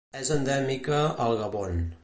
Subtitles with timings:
[0.19, 1.81] És endèmica al Gabon.